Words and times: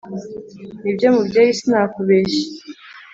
nibyo 0.81 1.07
mubyeyi 1.15 1.51
sinakubeshya 1.59 2.45